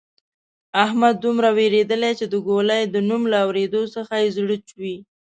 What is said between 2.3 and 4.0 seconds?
ګولۍ د نوم له اورېدو